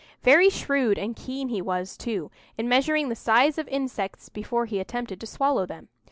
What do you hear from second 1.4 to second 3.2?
he was, too, in measuring the